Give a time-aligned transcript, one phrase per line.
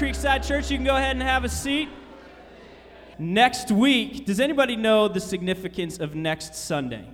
[0.00, 0.70] Creekside Church.
[0.70, 1.90] You can go ahead and have a seat.
[3.18, 7.06] Next week, does anybody know the significance of next Sunday?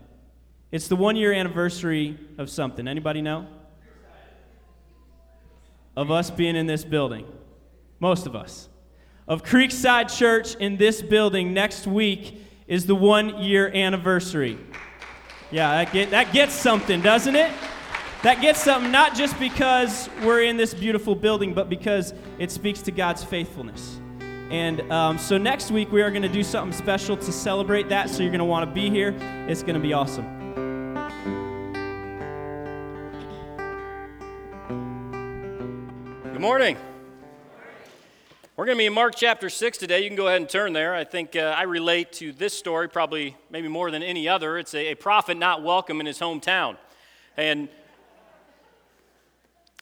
[0.71, 2.87] It's the one year anniversary of something.
[2.87, 3.49] Anybody know?
[5.97, 7.27] Of us being in this building.
[7.99, 8.69] Most of us.
[9.27, 14.61] Of Creekside Church in this building next week is the one year anniversary.
[15.51, 17.51] Yeah, that, get, that gets something, doesn't it?
[18.23, 22.81] That gets something not just because we're in this beautiful building, but because it speaks
[22.83, 24.01] to God's faithfulness.
[24.51, 28.09] And um, so next week we are going to do something special to celebrate that.
[28.09, 29.15] So you're going to want to be here.
[29.49, 30.25] It's going to be awesome.
[36.33, 36.79] Good morning.
[38.57, 40.03] We're going to be in Mark chapter 6 today.
[40.03, 40.95] You can go ahead and turn there.
[40.95, 44.57] I think uh, I relate to this story probably maybe more than any other.
[44.57, 46.79] It's a, a prophet not welcome in his hometown.
[47.37, 47.69] And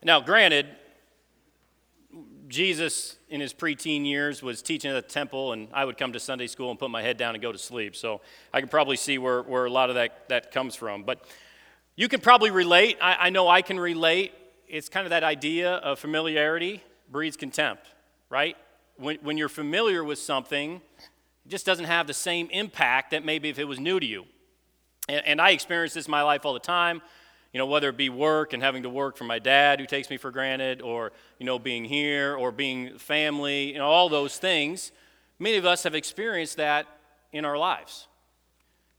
[0.05, 0.67] now, granted,
[2.47, 6.21] Jesus in his preteen years was teaching at the temple, and I would come to
[6.21, 7.97] Sunday school and put my head down and go to sleep.
[7.97, 8.21] So
[8.53, 11.05] I can probably see where, where a lot of that, that comes from.
[11.05, 11.25] But
[11.97, 12.99] you can probably relate.
[13.01, 14.33] I, I know I can relate.
[14.69, 17.87] It's kind of that idea of familiarity breeds contempt,
[18.29, 18.57] right?
[18.97, 20.83] When, when you're familiar with something,
[21.47, 24.27] it just doesn't have the same impact that maybe if it was new to you.
[25.09, 27.01] And, and I experience this in my life all the time
[27.55, 30.11] you know, whether it be work and having to work for my dad who takes
[30.11, 34.39] me for granted, or, you know, being here, or being family, you know, all those
[34.39, 34.91] things.
[35.39, 36.89] Many of us have experienced that
[37.33, 38.09] in our lives.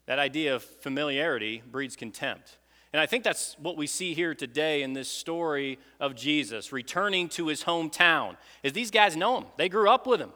[0.05, 2.57] That idea of familiarity breeds contempt.
[2.93, 7.27] And I think that's what we see here today in this story of Jesus returning
[7.29, 8.37] to his hometown.
[8.63, 9.47] Is these guys know him?
[9.57, 10.31] They grew up with him.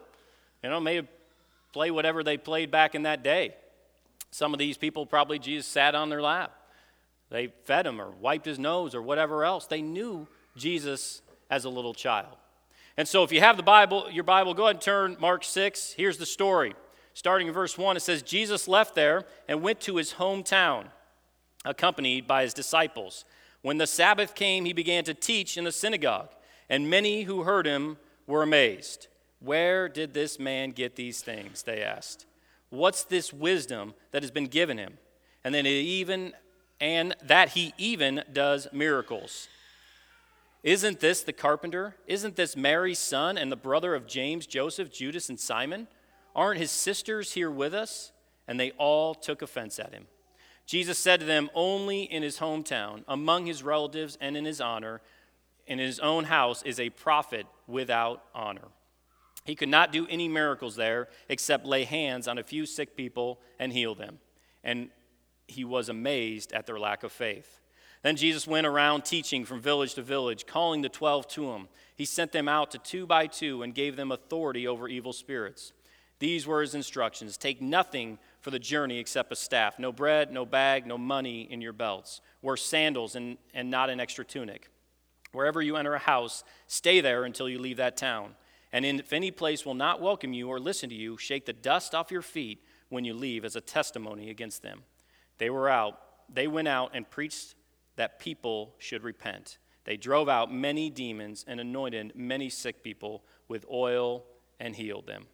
[0.62, 1.08] You know, maybe
[1.72, 3.54] play whatever they played back in that day.
[4.30, 6.52] Some of these people probably Jesus sat on their lap.
[7.30, 9.66] They fed him or wiped his nose or whatever else.
[9.66, 10.26] They knew
[10.56, 12.36] Jesus as a little child.
[12.96, 15.94] And so if you have the Bible, your Bible, go ahead and turn Mark 6.
[15.96, 16.74] Here's the story.
[17.14, 20.86] Starting in verse 1, it says, Jesus left there and went to his hometown,
[21.64, 23.24] accompanied by his disciples.
[23.62, 26.30] When the Sabbath came, he began to teach in the synagogue,
[26.68, 29.08] and many who heard him were amazed.
[29.40, 31.62] Where did this man get these things?
[31.62, 32.26] They asked.
[32.70, 34.98] What's this wisdom that has been given him?
[35.42, 36.32] And then even
[36.80, 39.48] and that he even does miracles.
[40.62, 41.96] Isn't this the carpenter?
[42.06, 45.88] Isn't this Mary's son and the brother of James, Joseph, Judas, and Simon?
[46.34, 48.12] Aren't his sisters here with us?
[48.46, 50.06] And they all took offense at him.
[50.66, 55.00] Jesus said to them, Only in his hometown, among his relatives, and in his honor,
[55.66, 58.68] in his own house, is a prophet without honor.
[59.44, 63.40] He could not do any miracles there except lay hands on a few sick people
[63.58, 64.18] and heal them.
[64.62, 64.90] And
[65.50, 67.60] he was amazed at their lack of faith.
[68.02, 71.68] Then Jesus went around teaching from village to village, calling the twelve to him.
[71.94, 75.72] He sent them out to two by two and gave them authority over evil spirits.
[76.18, 80.46] These were his instructions Take nothing for the journey except a staff no bread, no
[80.46, 82.20] bag, no money in your belts.
[82.40, 84.70] Wear sandals and, and not an extra tunic.
[85.32, 88.34] Wherever you enter a house, stay there until you leave that town.
[88.72, 91.94] And if any place will not welcome you or listen to you, shake the dust
[91.94, 94.82] off your feet when you leave as a testimony against them.
[95.40, 95.98] They were out,
[96.32, 97.54] they went out and preached
[97.96, 99.56] that people should repent.
[99.84, 104.22] They drove out many demons and anointed many sick people with oil
[104.60, 105.26] and healed them.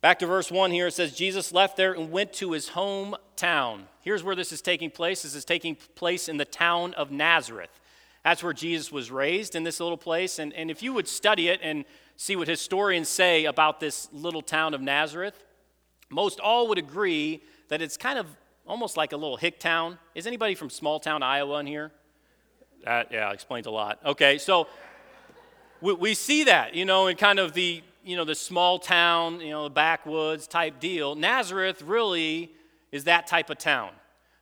[0.00, 3.80] Back to verse 1 here, it says, Jesus left there and went to his hometown.
[4.02, 5.22] Here's where this is taking place.
[5.22, 7.80] This is taking place in the town of Nazareth.
[8.22, 10.38] That's where Jesus was raised in this little place.
[10.38, 14.42] And, and if you would study it and see what historians say about this little
[14.42, 15.42] town of Nazareth,
[16.08, 18.28] most all would agree that it's kind of
[18.66, 19.98] almost like a little hick town.
[20.14, 21.92] Is anybody from small town Iowa in here?
[22.84, 23.98] That, yeah, explains a lot.
[24.04, 24.68] Okay, so
[25.80, 29.40] we, we see that, you know, in kind of the, you know, the small town,
[29.40, 31.14] you know, the backwoods type deal.
[31.14, 32.52] Nazareth really
[32.92, 33.90] is that type of town.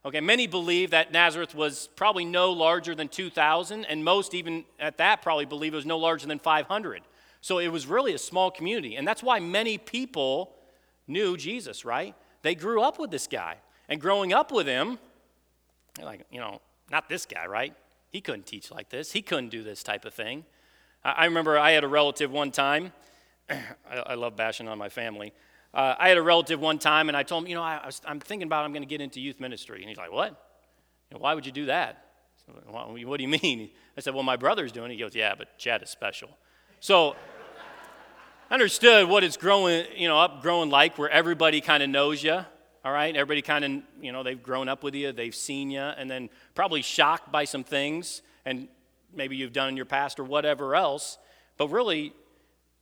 [0.07, 4.99] Okay, many believe that Nazareth was probably no larger than 2,000, and most even at
[4.99, 7.03] that probably believe it was no larger than 500.
[7.41, 10.53] So it was really a small community, and that's why many people
[11.07, 12.15] knew Jesus, right?
[12.43, 13.57] They grew up with this guy.
[13.89, 14.99] And growing up with him,
[16.03, 16.61] like, you know,
[16.91, 17.75] not this guy, right?
[18.11, 19.13] He couldn't teach like this.
[19.13, 20.45] He couldn't do this type of thing.
[21.05, 22.93] I, remember I had a relative one time.
[23.51, 25.33] I, I, love bashing on my family.
[25.75, 28.21] Uh, I had a relative one time, and I told him, you know, I, am
[28.21, 29.81] thinking about I'm going to get into youth ministry.
[29.81, 30.31] And he's like, what?
[31.11, 32.07] You know, why would you do that?
[32.47, 33.71] Said, well, what do you mean?
[33.99, 34.95] I said, well, my brother's doing it.
[34.95, 36.31] He goes, yeah, but Chad is special.
[36.81, 37.17] So
[38.51, 42.23] I understood what it's growing, you know, up growing like, where everybody kind of knows
[42.23, 42.45] you
[42.85, 43.15] all right?
[43.17, 46.29] Everybody kind of, you know, they've grown up with you, they've seen you, and then
[46.55, 48.69] probably shocked by some things, and
[49.15, 51.19] maybe you've done in your past or whatever else.
[51.57, 52.13] But really,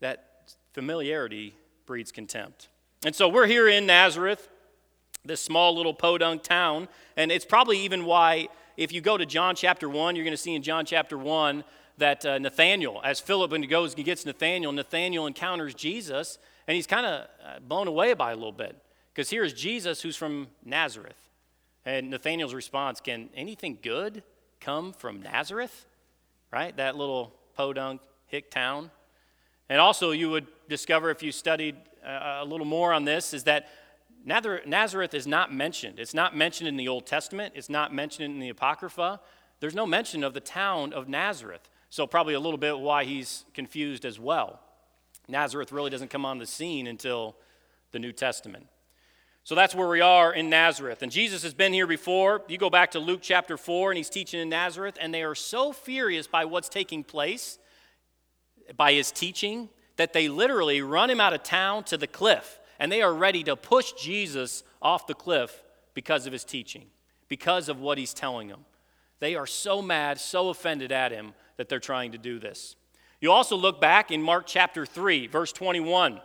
[0.00, 1.54] that familiarity
[1.86, 2.68] breeds contempt.
[3.04, 4.48] And so we're here in Nazareth,
[5.24, 9.54] this small little podunk town, and it's probably even why, if you go to John
[9.54, 11.62] chapter 1, you're going to see in John chapter 1
[11.98, 17.06] that uh, Nathaniel, as Philip goes and gets Nathaniel, Nathaniel encounters Jesus, and he's kind
[17.06, 18.76] of uh, blown away by a little bit.
[19.12, 21.28] Because here's Jesus who's from Nazareth.
[21.84, 24.22] And Nathaniel's response can anything good
[24.60, 25.86] come from Nazareth?
[26.52, 26.76] Right?
[26.76, 28.90] That little podunk hick town.
[29.68, 33.44] And also, you would discover if you studied uh, a little more on this, is
[33.44, 33.68] that
[34.24, 35.98] Nazareth is not mentioned.
[35.98, 39.20] It's not mentioned in the Old Testament, it's not mentioned in the Apocrypha.
[39.60, 41.68] There's no mention of the town of Nazareth.
[41.88, 44.60] So, probably a little bit why he's confused as well.
[45.28, 47.36] Nazareth really doesn't come on the scene until
[47.92, 48.66] the New Testament.
[49.44, 51.02] So that's where we are in Nazareth.
[51.02, 52.42] And Jesus has been here before.
[52.46, 55.34] You go back to Luke chapter 4, and he's teaching in Nazareth, and they are
[55.34, 57.58] so furious by what's taking place,
[58.76, 62.60] by his teaching, that they literally run him out of town to the cliff.
[62.78, 65.62] And they are ready to push Jesus off the cliff
[65.94, 66.86] because of his teaching,
[67.28, 68.64] because of what he's telling them.
[69.18, 72.76] They are so mad, so offended at him that they're trying to do this.
[73.20, 76.20] You also look back in Mark chapter 3, verse 21.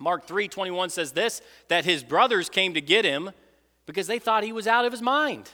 [0.00, 3.30] Mark 3 21 says this that his brothers came to get him
[3.86, 5.50] because they thought he was out of his mind.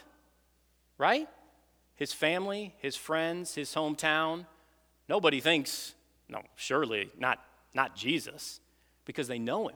[0.97, 1.27] Right?
[1.95, 4.45] His family, his friends, his hometown.
[5.09, 5.93] Nobody thinks,
[6.29, 7.39] no, surely not,
[7.73, 8.59] not Jesus,
[9.05, 9.75] because they know him.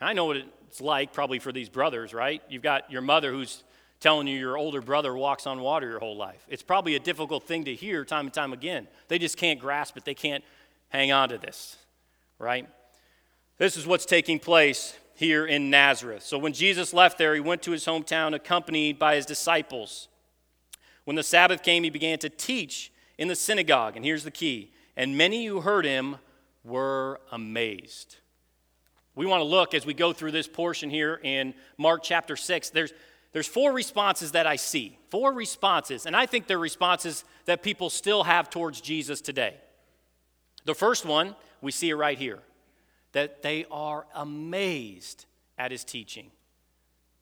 [0.00, 2.42] I know what it's like probably for these brothers, right?
[2.48, 3.64] You've got your mother who's
[4.00, 6.46] telling you your older brother walks on water your whole life.
[6.48, 8.88] It's probably a difficult thing to hear time and time again.
[9.08, 10.42] They just can't grasp it, they can't
[10.88, 11.76] hang on to this,
[12.38, 12.66] right?
[13.60, 16.22] This is what's taking place here in Nazareth.
[16.22, 20.08] So when Jesus left there, he went to his hometown accompanied by his disciples.
[21.04, 23.96] When the Sabbath came, he began to teach in the synagogue.
[23.96, 26.16] And here's the key and many who heard him
[26.64, 28.16] were amazed.
[29.14, 32.70] We want to look as we go through this portion here in Mark chapter 6.
[32.70, 32.94] There's,
[33.32, 34.98] there's four responses that I see.
[35.10, 36.06] Four responses.
[36.06, 39.56] And I think they're responses that people still have towards Jesus today.
[40.64, 42.38] The first one, we see it right here
[43.12, 45.26] that they are amazed
[45.58, 46.30] at his teaching.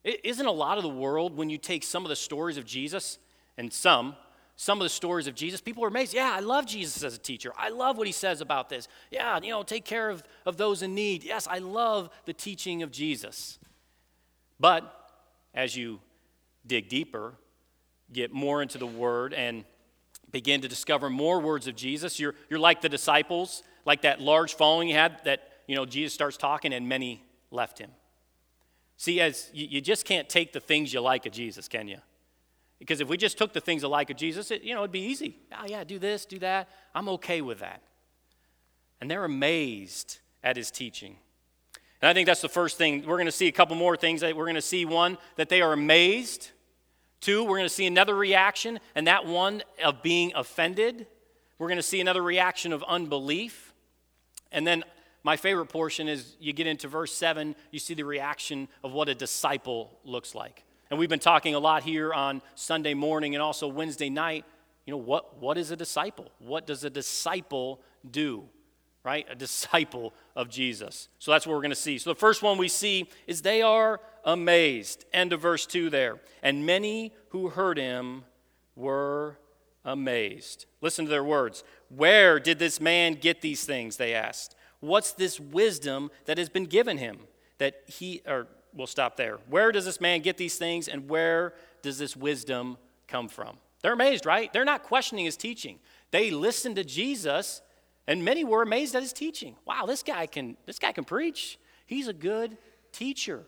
[0.05, 3.19] Isn't a lot of the world, when you take some of the stories of Jesus,
[3.56, 4.14] and some,
[4.56, 6.14] some of the stories of Jesus, people are amazed.
[6.14, 7.52] Yeah, I love Jesus as a teacher.
[7.56, 8.88] I love what he says about this.
[9.11, 11.25] Yeah, you know, take care of, of those in need.
[11.25, 13.58] Yes, I love the teaching of Jesus.
[14.61, 15.11] But
[15.55, 16.00] as you
[16.67, 17.34] dig deeper,
[18.12, 19.64] get more into the word, and
[20.31, 24.55] begin to discover more words of Jesus, you're, you're like the disciples, like that large
[24.55, 27.23] following he had that you know, Jesus starts talking and many
[27.53, 27.91] left him.
[28.97, 31.99] See, as you, you just can't take the things you like of Jesus, can you?
[32.81, 35.00] Because if we just took the things alike of Jesus, it, you know, it'd be
[35.00, 35.37] easy.
[35.56, 36.69] Oh, yeah, do this, do that.
[36.94, 37.82] I'm okay with that.
[39.00, 41.17] And they're amazed at his teaching.
[42.01, 43.05] And I think that's the first thing.
[43.06, 44.22] We're going to see a couple more things.
[44.22, 46.51] We're going to see one, that they are amazed.
[47.20, 51.06] Two, we're going to see another reaction, and that one of being offended.
[51.58, 53.75] We're going to see another reaction of unbelief.
[54.53, 54.84] And then
[55.22, 59.08] my favorite portion is you get into verse 7, you see the reaction of what
[59.08, 60.65] a disciple looks like.
[60.91, 64.44] And we've been talking a lot here on Sunday morning and also Wednesday night.
[64.87, 66.31] You know, what, what is a disciple?
[66.39, 68.44] What does a disciple do?
[69.05, 69.27] Right?
[69.31, 71.08] A disciple of Jesus.
[71.19, 71.98] So that's what we're going to see.
[71.98, 75.05] So the first one we see is they are amazed.
[75.13, 76.20] End of verse 2 there.
[76.43, 78.25] And many who heard him
[78.77, 79.39] were
[79.84, 80.67] amazed.
[80.81, 81.65] Listen to their words.
[81.89, 83.96] Where did this man get these things?
[83.96, 84.55] They asked.
[84.81, 87.19] What's this wisdom that has been given him?
[87.58, 89.39] That he, or we'll stop there.
[89.49, 93.56] Where does this man get these things and where does this wisdom come from?
[93.82, 94.53] They're amazed, right?
[94.53, 95.79] They're not questioning his teaching.
[96.11, 97.63] They listened to Jesus
[98.08, 99.55] and many were amazed at his teaching.
[99.67, 101.58] Wow, this guy can this guy can preach.
[101.87, 102.56] He's a good
[102.91, 103.44] teacher.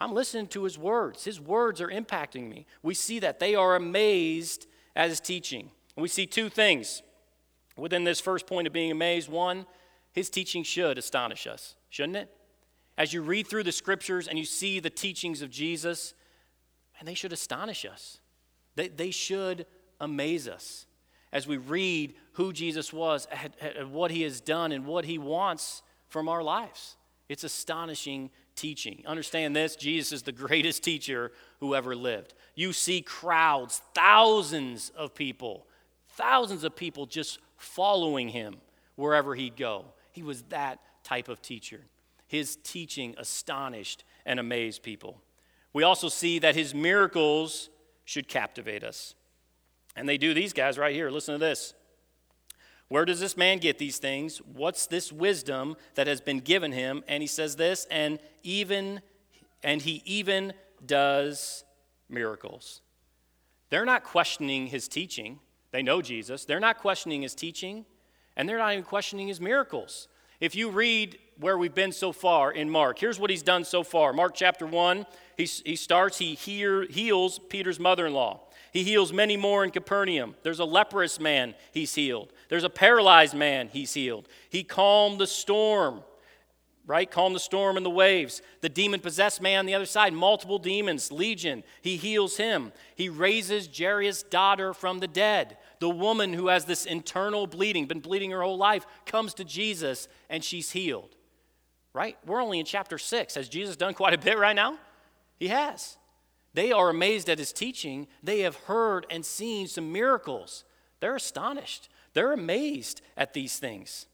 [0.00, 1.24] I'm listening to his words.
[1.24, 2.66] His words are impacting me.
[2.82, 5.70] We see that they are amazed at his teaching.
[5.96, 7.02] we see two things
[7.76, 9.28] within this first point of being amazed.
[9.28, 9.66] One,
[10.12, 12.30] his teaching should astonish us, shouldn't it?
[12.98, 16.14] As you read through the scriptures and you see the teachings of Jesus,
[16.98, 18.20] and they should astonish us.
[18.74, 19.66] They, they should
[20.00, 20.86] amaze us
[21.32, 23.28] as we read who Jesus was,
[23.60, 26.96] and what he has done, and what he wants from our lives.
[27.28, 29.04] It's astonishing teaching.
[29.06, 32.34] Understand this Jesus is the greatest teacher who ever lived.
[32.54, 35.66] You see crowds, thousands of people,
[36.08, 38.56] thousands of people just following him
[38.96, 39.84] wherever he'd go.
[40.12, 41.80] He was that type of teacher.
[42.26, 45.20] His teaching astonished and amazed people.
[45.72, 47.70] We also see that his miracles
[48.04, 49.14] should captivate us.
[49.96, 51.10] And they do these guys right here.
[51.10, 51.74] Listen to this.
[52.88, 54.38] Where does this man get these things?
[54.38, 57.04] What's this wisdom that has been given him?
[57.06, 59.00] And he says this, and even
[59.62, 60.52] and he even
[60.84, 61.64] does
[62.08, 62.80] miracles.
[63.68, 65.38] They're not questioning his teaching.
[65.70, 66.44] They know Jesus.
[66.44, 67.84] They're not questioning his teaching,
[68.36, 70.08] and they're not even questioning his miracles.
[70.40, 73.82] If you read where we've been so far in Mark, here's what he's done so
[73.82, 74.12] far.
[74.12, 75.06] Mark chapter 1,
[75.36, 78.40] he, he starts, he hear, heals Peter's mother in law.
[78.72, 80.36] He heals many more in Capernaum.
[80.42, 82.32] There's a leprous man he's healed.
[82.48, 84.28] There's a paralyzed man he's healed.
[84.48, 86.02] He calmed the storm,
[86.86, 87.10] right?
[87.10, 88.42] Calmed the storm and the waves.
[88.60, 91.64] The demon possessed man on the other side, multiple demons, legion.
[91.82, 92.72] He heals him.
[92.94, 95.56] He raises Jairus' daughter from the dead.
[95.80, 100.08] The woman who has this internal bleeding, been bleeding her whole life, comes to Jesus
[100.28, 101.16] and she's healed.
[101.92, 102.16] Right?
[102.24, 103.34] We're only in chapter 6.
[103.34, 104.78] Has Jesus done quite a bit right now?
[105.38, 105.96] He has.
[106.54, 108.06] They are amazed at his teaching.
[108.22, 110.64] They have heard and seen some miracles.
[111.00, 111.88] They're astonished.
[112.12, 114.06] They're amazed at these things.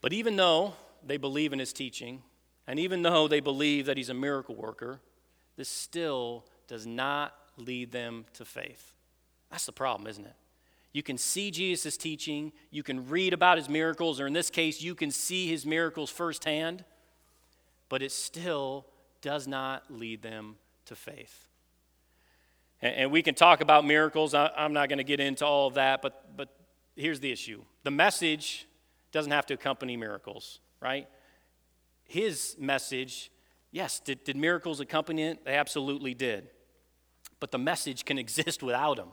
[0.00, 0.74] But even though
[1.04, 2.22] they believe in his teaching,
[2.66, 5.00] and even though they believe that he's a miracle worker,
[5.56, 8.94] this still does not lead them to faith.
[9.52, 10.34] That's the problem, isn't it?
[10.92, 14.82] You can see Jesus' teaching, you can read about his miracles, or in this case,
[14.82, 16.84] you can see his miracles firsthand,
[17.88, 18.86] but it still
[19.20, 20.56] does not lead them
[20.86, 21.48] to faith.
[22.80, 24.34] And, and we can talk about miracles.
[24.34, 26.48] I, I'm not going to get into all of that, but, but
[26.96, 28.66] here's the issue the message
[29.12, 31.06] doesn't have to accompany miracles, right?
[32.04, 33.30] His message,
[33.70, 35.44] yes, did, did miracles accompany it?
[35.44, 36.48] They absolutely did.
[37.40, 39.08] But the message can exist without him.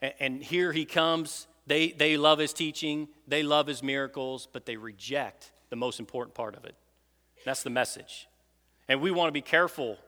[0.00, 1.46] And, and here he comes.
[1.66, 6.34] They, they love his teaching, they love his miracles, but they reject the most important
[6.34, 6.74] part of it.
[7.44, 8.26] That's the message.
[8.88, 9.98] And we want to be careful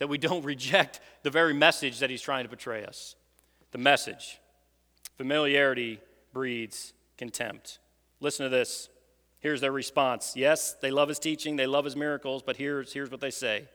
[0.00, 3.14] that we don't reject the very message that he's trying to portray us.
[3.70, 4.40] The message.
[5.16, 6.00] Familiarity
[6.32, 7.78] breeds contempt.
[8.20, 8.88] Listen to this.
[9.38, 10.32] Here's their response.
[10.34, 13.68] Yes, they love his teaching, they love his miracles, but here's, here's what they say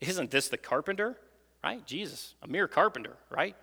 [0.00, 1.18] Isn't this the carpenter?
[1.62, 1.84] Right?
[1.84, 3.56] Jesus, a mere carpenter, right?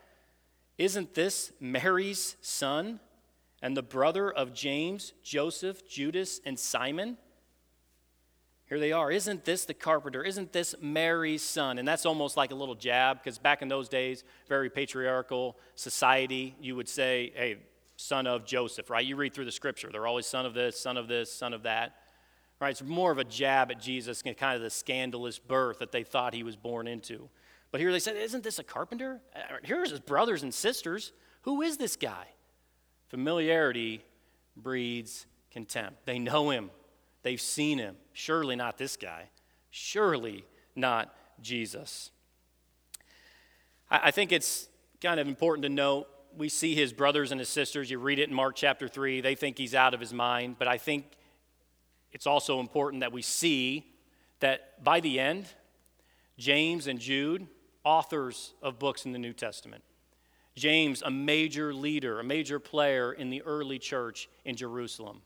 [0.78, 3.00] Isn't this Mary's son
[3.62, 7.18] and the brother of James, Joseph, Judas, and Simon?
[8.68, 9.12] Here they are.
[9.12, 10.24] Isn't this the carpenter?
[10.24, 11.78] Isn't this Mary's son?
[11.78, 16.56] And that's almost like a little jab because back in those days, very patriarchal society,
[16.60, 17.58] you would say, hey,
[17.98, 19.06] son of Joseph, right?
[19.06, 19.90] You read through the scripture.
[19.92, 21.96] They're always son of this, son of this, son of that.
[22.60, 22.72] Right?
[22.72, 26.04] It's more of a jab at Jesus, and kind of the scandalous birth that they
[26.04, 27.30] thought he was born into.
[27.74, 29.20] But here they said, Isn't this a carpenter?
[29.36, 31.12] Uh, here's his brothers and sisters.
[31.42, 32.28] Who is this guy?
[33.10, 34.06] Familiarity
[34.56, 36.06] breeds contempt.
[36.06, 36.70] They know him,
[37.24, 37.96] They've seen him.
[38.14, 39.30] Surely not this guy.
[39.72, 42.12] Surely not Jesus.
[43.90, 44.70] I, think it's
[45.02, 47.90] kind of important to note we see his brothers and his sisters.
[47.90, 49.22] You read it in Mark chapter 3.
[49.22, 50.58] They think he's out of his mind.
[50.60, 51.06] But I think
[52.12, 53.96] it's also important that we see
[54.42, 55.48] that by the end,
[56.38, 57.48] James and Jude,
[57.84, 59.84] authors of books in the New Testament,
[60.56, 65.22] James, a major leader, a major player in the early church in Jerusalem.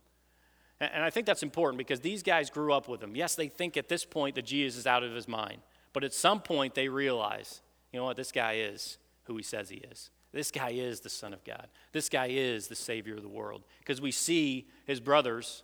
[0.79, 3.15] And I think that's important because these guys grew up with him.
[3.15, 5.61] Yes, they think at this point that Jesus is out of his mind.
[5.91, 7.61] But at some point, they realize,
[7.91, 10.11] you know what, this guy is who he says he is.
[10.31, 11.67] This guy is the Son of God.
[11.93, 13.63] This guy is the Savior of the world.
[13.79, 15.63] Because we see his brothers,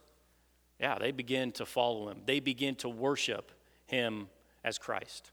[0.79, 3.51] yeah, they begin to follow him, they begin to worship
[3.85, 4.29] him
[4.63, 5.31] as Christ.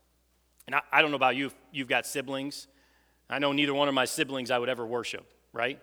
[0.67, 2.67] And I, I don't know about you, you've got siblings.
[3.29, 5.81] I know neither one of my siblings I would ever worship, right?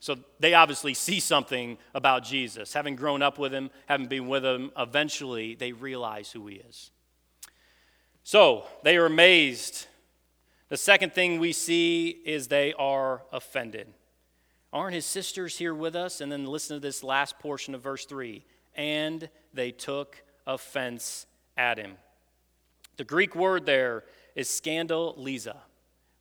[0.00, 2.72] So they obviously see something about Jesus.
[2.72, 6.90] Having grown up with him, having been with him, eventually they realize who he is.
[8.22, 9.86] So they are amazed.
[10.68, 13.88] The second thing we see is they are offended.
[14.72, 16.20] Aren't his sisters here with us?
[16.20, 18.44] And then listen to this last portion of verse 3
[18.76, 21.96] and they took offense at him.
[22.96, 25.56] The Greek word there is scandal scandaliza,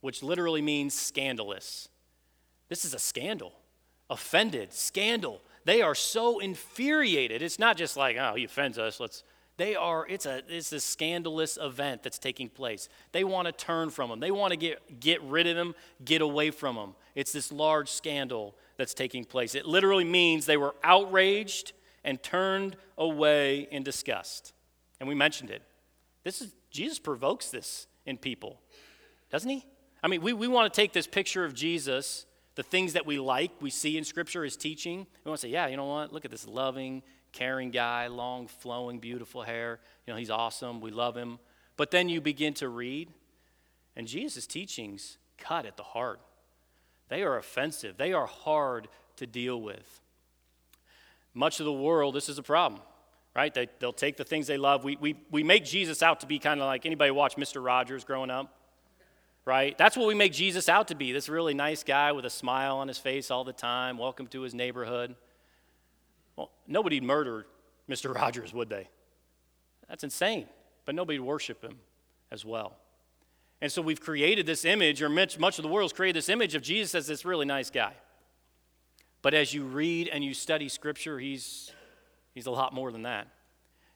[0.01, 1.89] which literally means scandalous.
[2.69, 3.53] This is a scandal
[4.09, 5.41] offended, scandal.
[5.65, 7.41] They are so infuriated.
[7.41, 8.99] It's not just like, oh, he offends us.
[8.99, 9.23] Let's.
[9.57, 10.07] They are.
[10.07, 10.41] It's a.
[10.47, 12.89] It's a scandalous event that's taking place.
[13.11, 14.19] They want to turn from him.
[14.19, 16.95] They want to get get rid of him, get away from him.
[17.13, 19.55] It's this large scandal that's taking place.
[19.55, 21.73] It literally means they were outraged
[22.03, 24.53] and turned away in disgust.
[24.99, 25.61] And we mentioned it.
[26.23, 28.59] This is Jesus provokes this in people,
[29.29, 29.65] doesn't he?
[30.01, 32.25] I mean, we, we want to take this picture of Jesus
[32.59, 35.07] the things that we like, we see in Scripture, his teaching.
[35.23, 36.11] We want to say, yeah, you know what?
[36.11, 39.79] Look at this loving, caring guy, long, flowing, beautiful hair.
[40.05, 40.81] You know, he's awesome.
[40.81, 41.39] We love him.
[41.77, 43.07] But then you begin to read,
[43.95, 46.19] and Jesus' teachings cut at the heart.
[47.07, 50.01] They are offensive, they are hard to deal with.
[51.33, 52.81] Much of the world, this is a problem,
[53.39, 53.53] right?
[53.53, 54.83] They, they'll take the things they love.
[54.83, 57.63] We, we, we make Jesus out to be kind of like anybody watch Mr.
[57.63, 58.53] Rogers growing up?
[59.45, 59.77] Right?
[59.77, 62.79] That's what we make Jesus out to be this really nice guy with a smile
[62.79, 63.97] on his face all the time.
[63.97, 65.15] Welcome to his neighborhood.
[66.35, 67.45] Well, nobody'd murder
[67.89, 68.13] Mr.
[68.21, 68.89] Rogers, would they?
[69.87, 70.45] That's insane.
[70.83, 71.79] But nobody'd worship him
[72.31, 72.75] as well.
[73.61, 76.55] And so we've created this image, or much, much of the world's created this image
[76.55, 77.93] of Jesus as this really nice guy.
[79.21, 81.71] But as you read and you study Scripture, he's,
[82.39, 83.27] he's a lot more than that.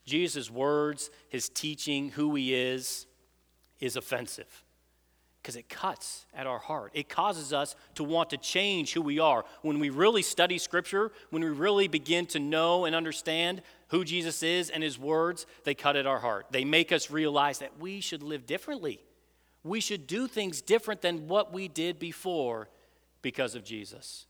[0.06, 3.08] Jesus' words, his teaching, who he is,
[3.80, 4.64] is offensive
[5.42, 6.92] because it cuts at our heart.
[6.94, 9.46] It causes us to want to change who we are.
[9.62, 14.44] When we really study Scripture, when we really begin to know and understand who Jesus
[14.44, 16.48] is and his words, they cut at our heart.
[16.52, 19.02] They make us realize that we should live differently.
[19.64, 22.68] We should do things different than what we did before
[23.22, 24.28] because of Jesus.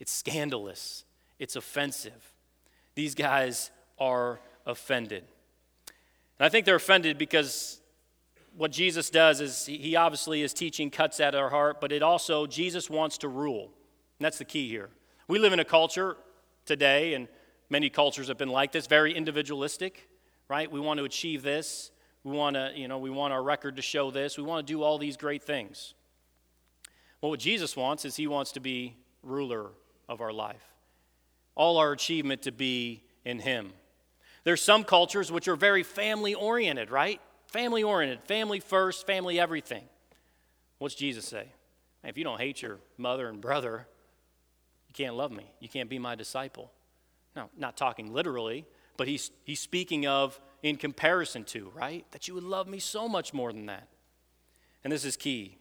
[0.00, 1.04] It's scandalous,
[1.38, 2.32] it's offensive.
[2.98, 5.22] These guys are offended.
[6.36, 7.80] And I think they're offended because
[8.56, 12.44] what Jesus does is he obviously is teaching cuts at our heart, but it also,
[12.44, 13.66] Jesus wants to rule.
[14.18, 14.90] And that's the key here.
[15.28, 16.16] We live in a culture
[16.66, 17.28] today, and
[17.70, 20.08] many cultures have been like this, very individualistic,
[20.48, 20.68] right?
[20.68, 21.92] We want to achieve this.
[22.24, 24.36] We want to, you know, we want our record to show this.
[24.36, 25.94] We want to do all these great things.
[27.20, 29.70] Well, what Jesus wants is he wants to be ruler
[30.08, 30.77] of our life.
[31.58, 33.74] All our achievement to be in him.
[34.44, 37.20] There's some cultures which are very family oriented, right?
[37.48, 39.84] Family oriented, family first, family everything.
[40.78, 41.48] What's Jesus say?
[42.04, 43.86] If you don't hate your mother and brother,
[44.86, 45.50] you can't love me.
[45.60, 46.70] You can't be my disciple.
[47.36, 48.64] No, not talking literally,
[48.96, 52.04] but he's, he's speaking of in comparison to, right?
[52.12, 53.88] That you would love me so much more than that.
[54.84, 55.58] And this is key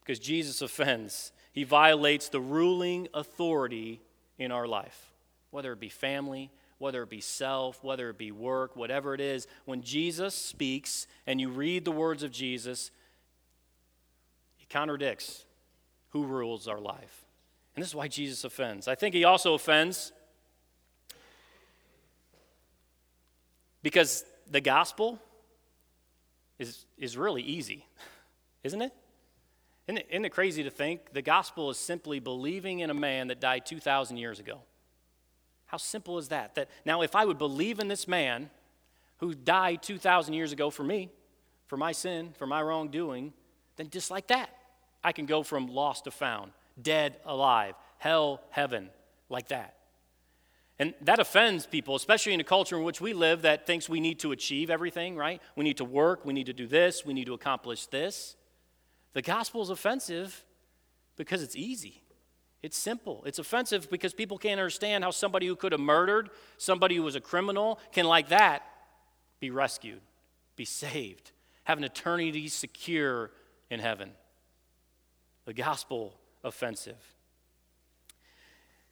[0.00, 1.32] because Jesus offends.
[1.52, 4.00] He violates the ruling authority
[4.38, 5.09] in our life,
[5.50, 9.46] whether it be family, whether it be self, whether it be work, whatever it is,
[9.66, 12.90] when Jesus speaks and you read the words of Jesus,
[14.60, 15.44] it contradicts
[16.10, 17.26] who rules our life.
[17.74, 18.88] And this is why Jesus offends.
[18.88, 20.12] I think he also offends
[23.82, 25.18] because the gospel
[26.58, 27.86] is, is really easy,
[28.64, 28.92] isn't it?
[29.86, 30.06] Isn't, it?
[30.10, 33.66] isn't it crazy to think the gospel is simply believing in a man that died
[33.66, 34.60] 2,000 years ago?
[35.70, 36.56] How simple is that?
[36.56, 38.50] That now, if I would believe in this man
[39.18, 41.10] who died 2,000 years ago for me,
[41.68, 43.32] for my sin, for my wrongdoing,
[43.76, 44.50] then just like that,
[45.04, 46.50] I can go from lost to found,
[46.82, 48.90] dead, alive, hell, heaven,
[49.28, 49.76] like that.
[50.80, 54.00] And that offends people, especially in a culture in which we live that thinks we
[54.00, 55.40] need to achieve everything, right?
[55.54, 58.34] We need to work, we need to do this, we need to accomplish this.
[59.12, 60.44] The gospel is offensive
[61.16, 62.02] because it's easy.
[62.62, 63.22] It's simple.
[63.24, 67.14] It's offensive because people can't understand how somebody who could have murdered, somebody who was
[67.14, 68.62] a criminal, can, like that,
[69.40, 70.00] be rescued,
[70.56, 71.32] be saved,
[71.64, 73.30] have an eternity secure
[73.70, 74.12] in heaven.
[75.46, 76.98] The gospel offensive.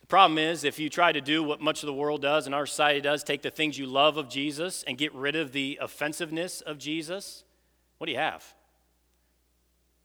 [0.00, 2.54] The problem is, if you try to do what much of the world does and
[2.54, 5.78] our society does, take the things you love of Jesus and get rid of the
[5.82, 7.44] offensiveness of Jesus,
[7.98, 8.54] what do you have?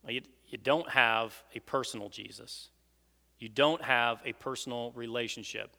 [0.03, 2.69] Well, you, you don't have a personal Jesus
[3.43, 5.75] you don't have a personal relationship.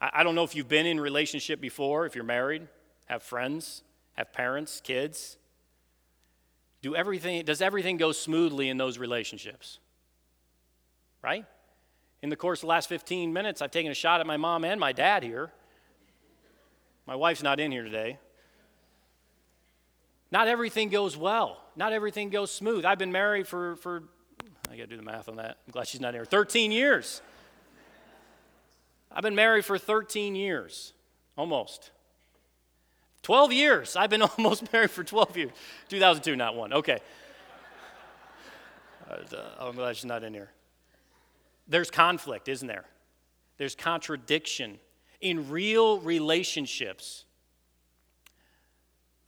[0.00, 2.68] I, I don't know if you've been in relationship before, if you're married,
[3.06, 5.36] have friends, have parents, kids.
[6.80, 9.80] Do everything, does everything go smoothly in those relationships?
[11.22, 11.44] Right?
[12.22, 14.64] In the course of the last 15 minutes, I've taken a shot at my mom
[14.64, 15.50] and my dad here.
[17.04, 18.18] My wife's not in here today.
[20.30, 21.60] Not everything goes well.
[21.74, 22.84] Not everything goes smooth.
[22.84, 24.04] I've been married for, for
[24.70, 25.58] I got to do the math on that.
[25.66, 26.24] I'm glad she's not here.
[26.24, 27.22] 13 years.
[29.10, 30.92] I've been married for 13 years,
[31.36, 31.90] almost.
[33.22, 33.96] 12 years.
[33.96, 35.50] I've been almost married for 12 years.
[35.88, 36.72] 2002, not one.
[36.72, 37.00] Okay.
[39.10, 39.16] Uh,
[39.58, 40.50] I'm glad she's not in here.
[41.66, 42.84] There's conflict, isn't there?
[43.58, 44.78] There's contradiction.
[45.20, 47.24] In real relationships,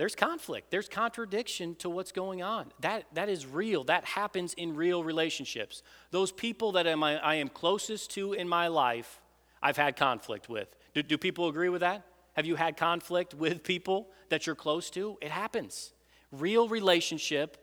[0.03, 2.73] there's conflict, there's contradiction to what's going on.
[2.81, 3.85] That, that is real.
[3.85, 5.85] That happens in real relationships.
[6.11, 9.21] Those people that am I, I am closest to in my life,
[9.63, 10.75] I've had conflict with.
[10.93, 12.05] Do, do people agree with that?
[12.33, 15.19] Have you had conflict with people that you're close to?
[15.23, 15.93] It happens.
[16.33, 17.57] Real relationship,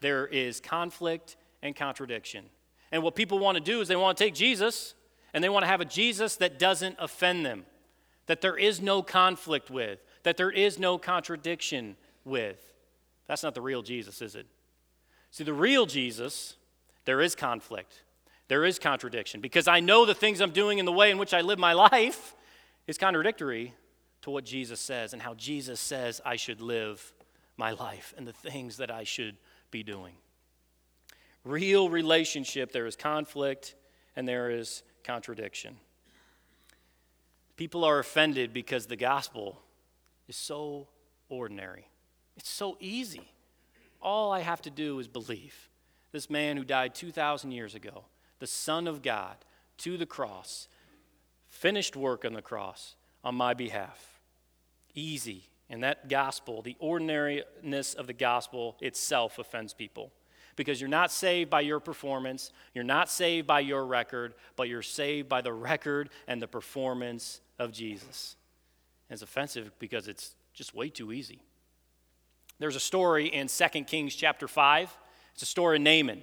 [0.00, 2.44] there is conflict and contradiction.
[2.92, 4.94] And what people want to do is they want to take Jesus
[5.34, 7.64] and they want to have a Jesus that doesn't offend them,
[8.26, 12.60] that there is no conflict with, that there is no contradiction with.
[13.26, 14.46] That's not the real Jesus, is it?
[15.30, 16.56] See, the real Jesus,
[17.04, 18.02] there is conflict,
[18.48, 21.32] there is contradiction because I know the things I'm doing and the way in which
[21.32, 22.34] I live my life
[22.86, 23.74] is contradictory
[24.22, 27.12] to what Jesus says and how Jesus says I should live
[27.56, 29.36] my life and the things that I should
[29.70, 30.14] be doing.
[31.44, 33.74] Real relationship, there is conflict
[34.14, 35.76] and there is contradiction.
[37.56, 39.60] People are offended because the gospel
[40.28, 40.88] is so
[41.28, 41.88] ordinary.
[42.36, 43.32] It's so easy.
[44.00, 45.68] All I have to do is believe.
[46.12, 48.04] This man who died 2,000 years ago,
[48.38, 49.36] the Son of God,
[49.78, 50.68] to the cross,
[51.48, 54.20] finished work on the cross on my behalf.
[54.94, 55.48] Easy.
[55.70, 60.12] And that gospel, the ordinariness of the gospel itself offends people.
[60.54, 64.82] Because you're not saved by your performance, you're not saved by your record, but you're
[64.82, 68.36] saved by the record and the performance of Jesus.
[69.12, 71.42] It's offensive because it's just way too easy.
[72.58, 74.96] There's a story in 2 Kings chapter 5.
[75.34, 76.22] It's a story of Naaman.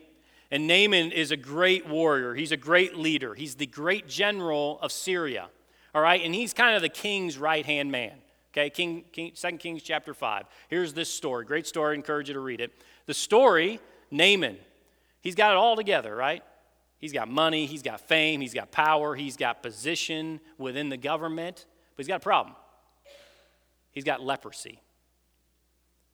[0.52, 2.34] And Naaman is a great warrior.
[2.34, 3.36] He's a great leader.
[3.36, 5.50] He's the great general of Syria.
[5.94, 6.22] All right?
[6.24, 8.14] And he's kind of the king's right hand man.
[8.52, 10.46] Okay, King, King, 2 Kings chapter 5.
[10.70, 11.46] Here's this story.
[11.46, 11.92] Great story.
[11.92, 12.72] I encourage you to read it.
[13.06, 14.58] The story, Naaman,
[15.22, 16.44] he's got it all together, right?
[16.98, 21.66] He's got money, he's got fame, he's got power, he's got position within the government,
[21.96, 22.56] but he's got a problem.
[23.92, 24.82] He's got leprosy.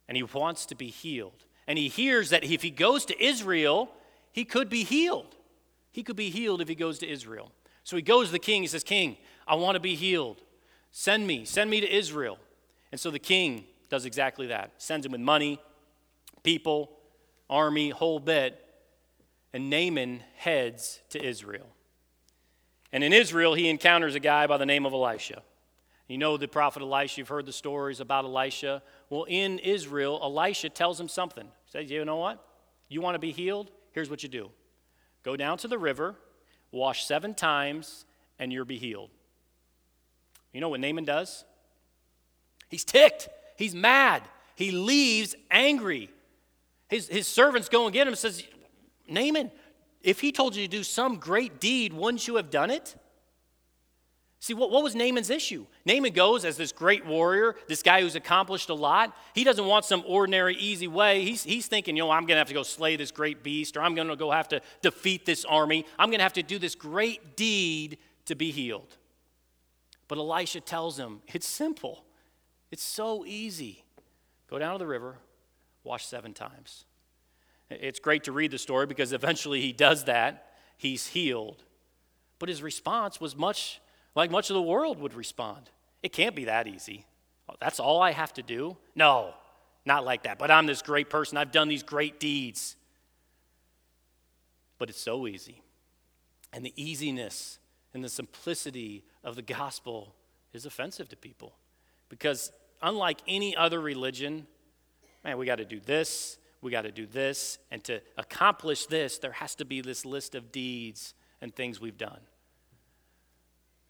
[0.07, 1.45] And he wants to be healed.
[1.67, 3.89] And he hears that if he goes to Israel,
[4.31, 5.35] he could be healed.
[5.91, 7.51] He could be healed if he goes to Israel.
[7.83, 8.61] So he goes to the king.
[8.61, 10.41] He says, King, I want to be healed.
[10.91, 12.38] Send me, send me to Israel.
[12.91, 14.71] And so the king does exactly that.
[14.77, 15.59] Sends him with money,
[16.43, 16.91] people,
[17.49, 18.61] army, whole bit.
[19.53, 21.67] And Naaman heads to Israel.
[22.91, 25.41] And in Israel, he encounters a guy by the name of Elisha.
[26.07, 28.83] You know the prophet Elisha, you've heard the stories about Elisha.
[29.09, 31.45] Well, in Israel, Elisha tells him something.
[31.45, 32.45] He says, You know what?
[32.89, 33.71] You want to be healed?
[33.91, 34.51] Here's what you do
[35.23, 36.15] go down to the river,
[36.71, 38.05] wash seven times,
[38.37, 39.09] and you'll be healed.
[40.53, 41.43] You know what Naaman does?
[42.69, 44.23] He's ticked, he's mad,
[44.55, 46.09] he leaves angry.
[46.87, 48.43] His, his servants go and get him and says,
[49.09, 49.51] Naaman,
[50.03, 52.95] if he told you to do some great deed, wouldn't you have done it?
[54.45, 55.65] See, what, what was Naaman's issue?
[55.86, 59.17] Naaman goes as this great warrior, this guy who's accomplished a lot.
[59.34, 61.25] He doesn't want some ordinary, easy way.
[61.25, 63.75] He's, he's thinking, you know, I'm going to have to go slay this great beast,
[63.75, 65.84] or I'm going to go have to defeat this army.
[65.97, 68.95] I'm going to have to do this great deed to be healed.
[70.08, 72.05] But Elisha tells him, it's simple,
[72.69, 73.84] it's so easy.
[74.47, 75.17] Go down to the river,
[75.84, 76.86] wash seven times.
[77.71, 80.51] It's great to read the story because eventually he does that.
[80.77, 81.63] He's healed.
[82.38, 83.81] But his response was much
[84.15, 85.69] like much of the world would respond.
[86.01, 87.06] It can't be that easy.
[87.49, 88.78] Oh, that's all I have to do?
[88.95, 89.34] No,
[89.86, 90.39] not like that.
[90.39, 91.38] But I'm this great person.
[91.38, 92.75] I've done these great deeds.
[94.78, 95.62] But it's so easy.
[96.54, 97.60] And the easiness
[97.93, 100.15] and the simplicity of the gospel
[100.54, 101.56] is offensive to people.
[102.10, 102.51] Because
[102.82, 104.47] unlike any other religion,
[105.23, 109.17] man, we got to do this, we got to do this, and to accomplish this,
[109.17, 112.19] there has to be this list of deeds and things we've done.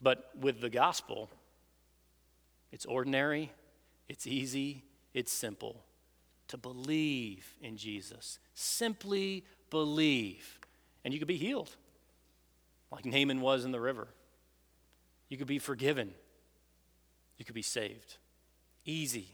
[0.02, 1.30] But with the gospel,
[2.72, 3.52] it's ordinary,
[4.08, 5.84] it's easy, it's simple
[6.48, 8.40] to believe in Jesus.
[8.54, 10.60] Simply believe,
[11.04, 11.76] and you could be healed,
[12.92, 14.08] like Naaman was in the river.
[15.30, 16.14] You could be forgiven,
[17.38, 18.18] you could be saved.
[18.86, 19.28] Easy,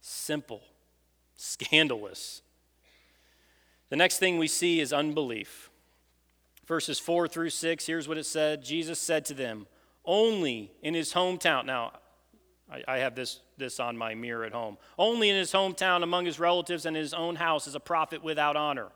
[0.00, 0.62] simple,
[1.36, 2.42] scandalous.
[3.90, 5.70] The next thing we see is unbelief.
[6.66, 9.66] Verses 4 through 6, here's what it said Jesus said to them,
[10.08, 11.66] only in his hometown.
[11.66, 11.92] Now,
[12.72, 14.78] I, I have this, this on my mirror at home.
[14.98, 18.56] Only in his hometown, among his relatives and his own house, is a prophet without
[18.56, 18.88] honor.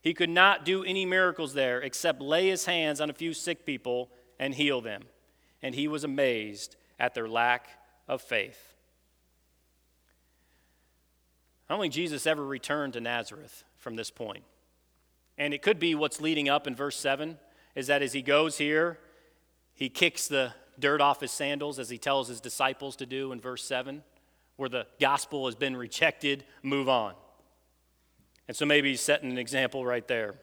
[0.00, 3.64] He could not do any miracles there except lay his hands on a few sick
[3.64, 5.02] people and heal them.
[5.62, 7.68] And he was amazed at their lack
[8.08, 8.74] of faith.
[11.68, 14.44] I don't think Jesus ever returned to Nazareth from this point.
[15.36, 17.38] And it could be what's leading up in verse 7
[17.74, 18.98] is that as he goes here,
[19.74, 23.40] he kicks the dirt off his sandals as he tells his disciples to do in
[23.40, 24.02] verse 7,
[24.56, 27.14] where the gospel has been rejected, move on.
[28.46, 30.34] And so maybe he's setting an example right there.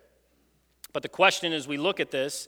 [0.93, 2.47] But the question as we look at this,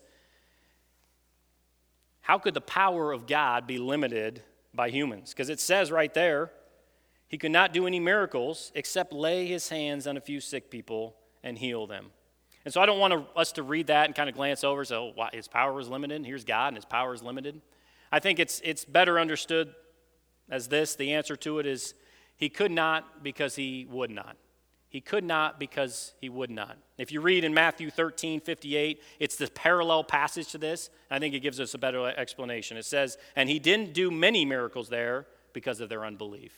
[2.22, 4.42] how could the power of God be limited
[4.74, 5.32] by humans?
[5.32, 6.52] Because it says right there,
[7.28, 11.16] he could not do any miracles except lay his hands on a few sick people
[11.44, 12.12] and heal them.
[12.66, 14.86] And so I don't want to, us to read that and kind of glance over,
[14.86, 16.26] so why, his power is limited.
[16.26, 17.62] Here's God, and his power is limited.
[18.12, 19.74] I think it's, it's better understood
[20.50, 21.94] as this the answer to it is
[22.38, 24.38] he could not because he would not.
[24.90, 26.78] He could not because he would not.
[27.00, 30.92] If you read in Matthew 13, 58, it's the parallel passage to this.
[31.10, 32.78] I think it gives us a better explanation.
[32.78, 36.54] It says, And he didn't do many miracles there because of their unbelief.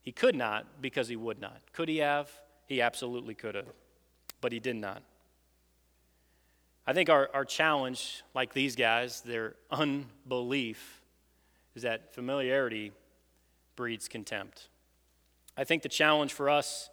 [0.00, 1.60] He could not because he would not.
[1.72, 2.30] Could he have?
[2.66, 3.66] He absolutely could have,
[4.44, 5.02] but he did not.
[6.86, 11.00] I think our, our challenge, like these guys, their unbelief,
[11.74, 12.92] is that familiarity
[13.74, 14.68] breeds contempt.
[15.56, 16.90] I think the challenge for us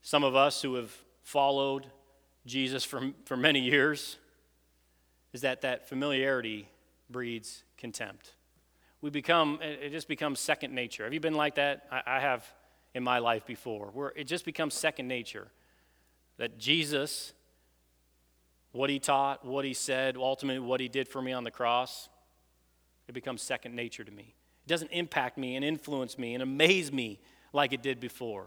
[0.00, 0.90] some of us who have
[1.22, 1.84] followed
[2.46, 4.16] Jesus for, for many years
[5.34, 6.66] is that that familiarity
[7.10, 8.32] breeds contempt.
[9.02, 11.04] We become, it just becomes second nature.
[11.04, 11.84] Have you been like that?
[11.92, 12.50] I, I have
[12.94, 15.48] in my life before, where it just becomes second nature.
[16.40, 17.34] That Jesus,
[18.72, 22.08] what he taught, what he said, ultimately what he did for me on the cross,
[23.06, 24.34] it becomes second nature to me.
[24.64, 27.20] It doesn't impact me and influence me and amaze me
[27.52, 28.46] like it did before.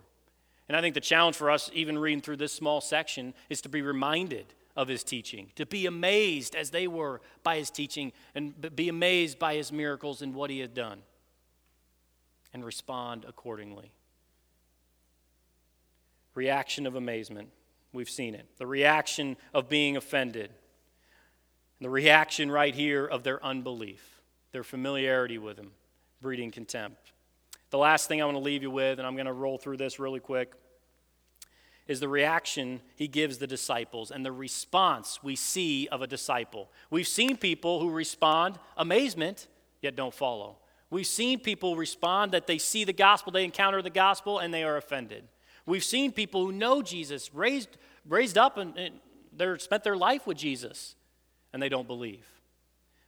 [0.68, 3.70] And I think the challenge for us, even reading through this small section, is to
[3.70, 8.76] be reminded of his teaching, to be amazed as they were by his teaching, and
[8.76, 11.04] be amazed by his miracles and what he had done,
[12.56, 13.92] and respond accordingly.
[16.34, 17.50] Reaction of amazement.
[17.94, 18.48] We've seen it.
[18.58, 20.52] The reaction of being offended.
[21.80, 25.72] The reaction right here of their unbelief, their familiarity with him,
[26.22, 27.12] breeding contempt.
[27.70, 29.78] The last thing I want to leave you with, and I'm going to roll through
[29.78, 30.54] this really quick,
[31.88, 36.72] is the reaction he gives the disciples and the response we see of a disciple.
[36.90, 39.48] We've seen people who respond amazement,
[39.82, 40.58] yet don't follow.
[40.90, 44.64] We've seen people respond that they see the gospel, they encounter the gospel, and they
[44.64, 45.26] are offended.
[45.66, 47.70] We've seen people who know Jesus, raised,
[48.08, 48.96] raised up, and, and
[49.36, 50.96] they spent their life with Jesus,
[51.54, 52.26] and they don't believe.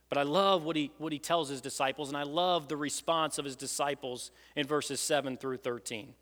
[0.10, 3.38] But I love what he, what he tells his disciples, and I love the response
[3.38, 6.14] of his disciples in verses 7 through 13.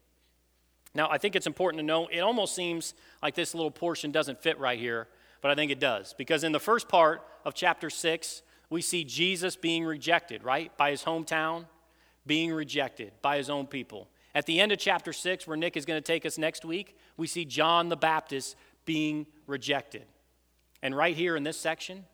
[0.96, 4.42] Now, I think it's important to know it almost seems like this little portion doesn't
[4.42, 5.08] fit right here,
[5.42, 6.14] but I think it does.
[6.14, 10.76] Because in the first part of chapter 6, we see Jesus being rejected, right?
[10.78, 11.66] By his hometown,
[12.26, 14.08] being rejected by his own people.
[14.36, 16.98] At the end of chapter 6, where Nick is going to take us next week,
[17.18, 20.06] we see John the Baptist being rejected.
[20.82, 22.06] And right here in this section,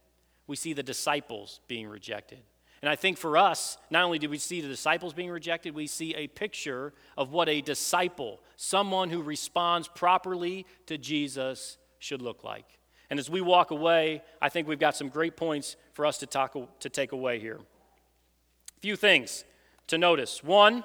[0.46, 2.40] we see the disciples being rejected.
[2.82, 5.88] And I think for us, not only do we see the disciples being rejected, we
[5.88, 12.44] see a picture of what a disciple, someone who responds properly to Jesus, should look
[12.44, 12.80] like.
[13.10, 16.26] And as we walk away, I think we've got some great points for us to,
[16.26, 17.58] talk, to take away here.
[17.58, 19.44] A few things
[19.88, 20.44] to notice.
[20.44, 20.84] One,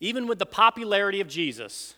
[0.00, 1.94] even with the popularity of Jesus,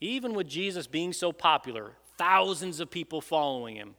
[0.00, 3.94] even with Jesus being so popular, thousands of people following him,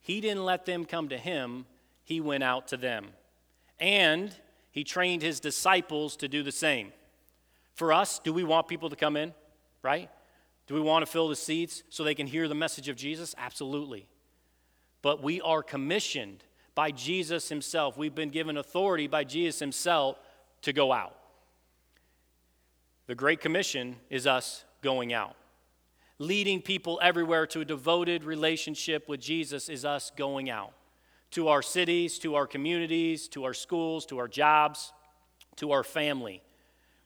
[0.00, 1.66] he didn't let them come to him,
[2.04, 3.08] he went out to them.
[3.80, 4.34] And
[4.70, 6.92] he trained his disciples to do the same.
[7.74, 9.34] For us, do we want people to come in,
[9.82, 10.08] right?
[10.66, 13.34] Do we want to fill the seats so they can hear the message of Jesus?
[13.36, 14.06] Absolutely.
[15.02, 17.98] But we are commissioned by Jesus himself.
[17.98, 20.18] We've been given authority by Jesus himself
[20.62, 21.16] to go out.
[23.06, 25.36] The Great Commission is us going out.
[26.18, 30.72] Leading people everywhere to a devoted relationship with Jesus is us going out
[31.32, 34.92] to our cities, to our communities, to our schools, to our jobs,
[35.56, 36.42] to our family.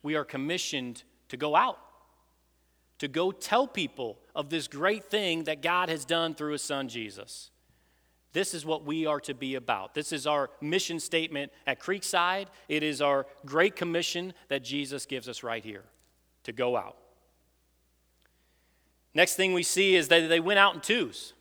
[0.02, 1.78] We are commissioned to go out,
[2.98, 6.88] to go tell people of this great thing that God has done through His Son
[6.88, 7.50] Jesus.
[8.32, 9.94] This is what we are to be about.
[9.94, 12.46] This is our mission statement at Creekside.
[12.68, 15.84] It is our great commission that Jesus gives us right here
[16.44, 16.96] to go out.
[19.14, 21.32] Next thing we see is that they went out in twos.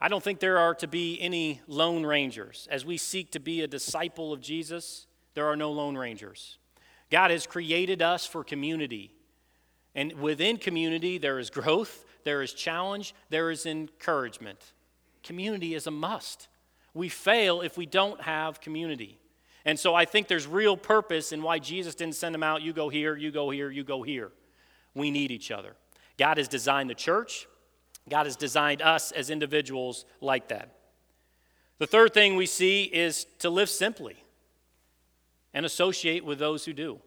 [0.00, 2.66] I don't think there are to be any lone rangers.
[2.70, 6.58] As we seek to be a disciple of Jesus, there are no lone rangers.
[7.10, 9.12] God has created us for community.
[9.94, 14.72] And within community, there is growth, there is challenge, there is encouragement.
[15.22, 16.48] Community is a must.
[16.94, 19.18] We fail if we don't have community.
[19.64, 22.72] And so I think there's real purpose in why Jesus didn't send them out, you
[22.72, 24.32] go here, you go here, you go here.
[24.94, 25.76] We need each other.
[26.18, 27.46] God has designed the church,
[28.08, 30.76] God has designed us as individuals like that.
[31.78, 34.22] The third thing we see is to live simply
[35.54, 37.00] and associate with those who do.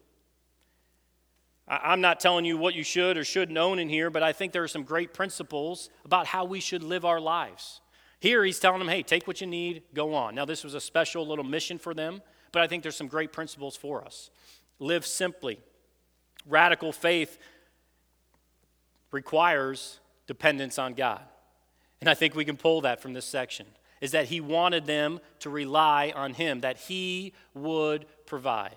[1.66, 4.52] I'm not telling you what you should or shouldn't own in here, but I think
[4.52, 7.80] there are some great principles about how we should live our lives.
[8.24, 10.34] Here, he's telling them, hey, take what you need, go on.
[10.34, 13.34] Now, this was a special little mission for them, but I think there's some great
[13.34, 14.30] principles for us.
[14.78, 15.60] Live simply.
[16.46, 17.36] Radical faith
[19.10, 21.20] requires dependence on God.
[22.00, 23.66] And I think we can pull that from this section
[24.00, 28.76] is that he wanted them to rely on him, that he would provide.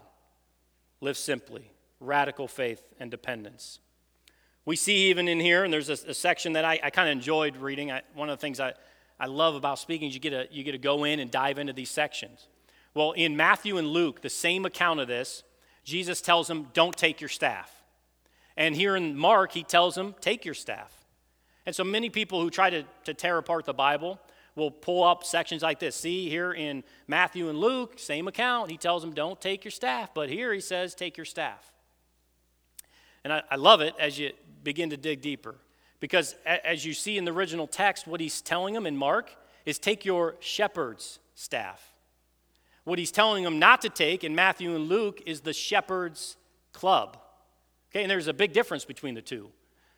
[0.99, 1.71] Live simply.
[2.01, 3.79] radical faith and dependence.
[4.65, 7.13] We see even in here, and there's a, a section that I, I kind of
[7.13, 7.93] enjoyed reading.
[7.93, 8.73] I, one of the things I,
[9.19, 11.57] I love about speaking is you get, to, you get to go in and dive
[11.57, 12.47] into these sections.
[12.93, 15.43] Well, in Matthew and Luke, the same account of this,
[15.83, 17.71] Jesus tells them, don't take your staff.
[18.55, 20.93] And here in Mark, he tells them, take your staff.
[21.65, 24.19] And so many people who try to, to tear apart the Bible
[24.55, 25.95] will pull up sections like this.
[25.95, 30.13] See, here in Matthew and Luke, same account, he tells them, don't take your staff.
[30.13, 31.71] But here he says, take your staff.
[33.23, 34.31] And I, I love it as you
[34.63, 35.55] begin to dig deeper.
[35.99, 39.79] Because as you see in the original text, what he's telling them in Mark is
[39.79, 41.93] take your shepherd's staff.
[42.83, 46.37] What he's telling them not to take in Matthew and Luke is the shepherd's
[46.71, 47.17] club.
[47.91, 49.49] Okay, and there's a big difference between the two.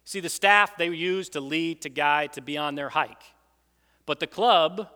[0.05, 3.21] See, the staff they used to lead, to guide, to be on their hike.
[4.05, 4.89] But the club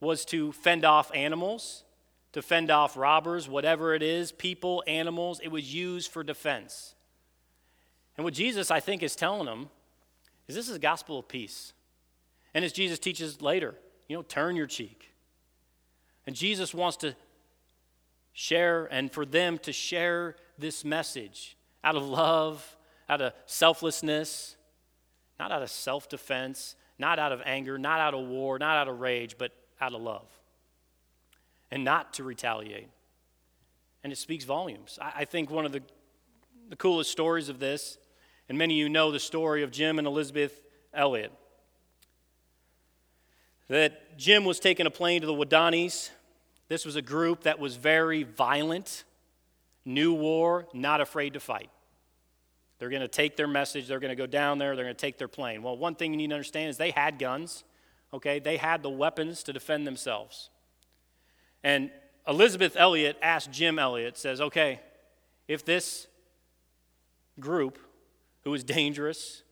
[0.00, 1.84] was to fend off animals,
[2.32, 5.40] to fend off robbers, whatever it is, people, animals.
[5.42, 6.94] It was used for defense.
[8.16, 9.68] And what Jesus, I think, is telling them
[10.48, 11.72] is this is a gospel of peace.
[12.54, 13.74] And as Jesus teaches later,
[14.08, 15.12] you know, turn your cheek.
[16.26, 17.14] And Jesus wants to
[18.32, 22.76] share and for them to share this message out of love,
[23.08, 24.56] out of selflessness,
[25.38, 28.88] not out of self defense, not out of anger, not out of war, not out
[28.88, 30.26] of rage, but out of love.
[31.70, 32.88] And not to retaliate.
[34.02, 34.98] And it speaks volumes.
[35.00, 35.82] I, think one of the,
[36.68, 37.98] the coolest stories of this
[38.48, 40.60] and many of you know the story of Jim and Elisabeth
[40.94, 41.32] Elliot.
[43.68, 46.10] That Jim was taking a plane to the Waodanis.
[46.68, 49.04] This was a group that was very violent,
[49.84, 51.70] knew war, not afraid to fight.
[52.78, 55.00] They're going to take their message, they're going to go down there, they're going to
[55.00, 55.62] take their plane.
[55.62, 57.64] Well, one thing you need to understand is they had guns,
[58.14, 58.38] okay?
[58.38, 60.50] They had the weapons to defend themselves.
[61.64, 61.90] And
[62.26, 64.80] Elisabeth Elliot asked Jim Elliot, says, okay,
[65.48, 66.06] if this
[67.40, 67.78] group
[68.48, 69.42] who is dangerous,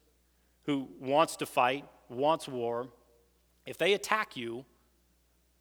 [0.64, 2.88] who wants to fight, wants war,
[3.66, 4.64] if they attack you,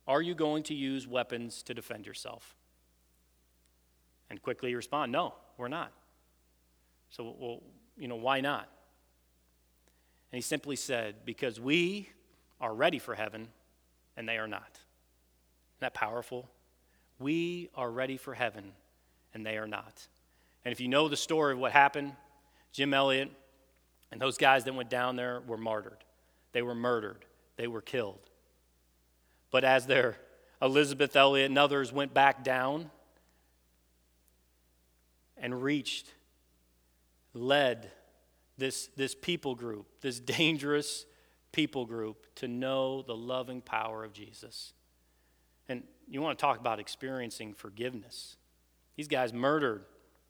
[0.08, 2.56] are you going to use weapons to defend yourself?
[4.30, 5.92] And quickly respond, no, we're not.
[7.10, 7.62] So, well,
[7.98, 8.70] you know, why not?
[10.32, 12.08] And he simply said, because we
[12.62, 13.50] are ready for heaven
[14.16, 14.70] and they are not.
[14.72, 16.50] Isn't that powerful?
[17.20, 18.72] We are ready for heaven
[19.34, 20.08] and they are not.
[20.64, 22.14] And if you know the story of what happened,
[22.76, 23.32] Jim Elliot
[24.12, 26.04] and those guys that went down there were martyred.
[26.52, 27.24] They were murdered.
[27.56, 28.20] They were killed.
[29.50, 30.18] But as their
[30.62, 32.92] Elisabeth Elliot and others went back down
[35.38, 36.14] and reached,
[37.34, 37.92] led
[38.58, 41.06] this, this people group, this dangerous
[41.54, 44.74] people group, to know the loving power of Jesus.
[45.70, 48.36] And you want to talk about experiencing forgiveness.
[48.98, 49.86] These guys murdered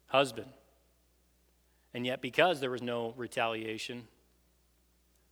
[0.08, 0.52] husband,
[1.96, 4.06] and yet, because there was no retaliation,